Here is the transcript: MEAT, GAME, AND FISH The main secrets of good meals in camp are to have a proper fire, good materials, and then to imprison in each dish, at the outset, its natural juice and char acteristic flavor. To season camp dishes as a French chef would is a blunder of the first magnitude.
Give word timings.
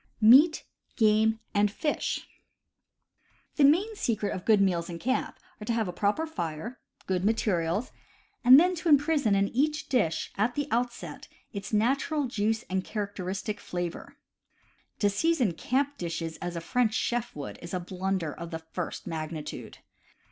MEAT, 0.19 0.63
GAME, 0.95 1.39
AND 1.53 1.69
FISH 1.69 2.27
The 3.57 3.63
main 3.63 3.95
secrets 3.95 4.33
of 4.35 4.45
good 4.45 4.59
meals 4.59 4.89
in 4.89 4.97
camp 4.97 5.37
are 5.61 5.65
to 5.65 5.73
have 5.73 5.87
a 5.87 5.93
proper 5.93 6.25
fire, 6.25 6.79
good 7.05 7.23
materials, 7.23 7.91
and 8.43 8.59
then 8.59 8.73
to 8.77 8.89
imprison 8.89 9.35
in 9.35 9.49
each 9.49 9.89
dish, 9.89 10.31
at 10.39 10.55
the 10.55 10.67
outset, 10.71 11.27
its 11.53 11.71
natural 11.71 12.25
juice 12.25 12.63
and 12.67 12.83
char 12.83 13.07
acteristic 13.13 13.59
flavor. 13.59 14.17
To 14.97 15.07
season 15.07 15.53
camp 15.53 15.99
dishes 15.99 16.37
as 16.37 16.55
a 16.55 16.61
French 16.61 16.95
chef 16.95 17.35
would 17.35 17.59
is 17.61 17.71
a 17.71 17.79
blunder 17.79 18.33
of 18.33 18.49
the 18.49 18.57
first 18.73 19.05
magnitude. 19.05 19.77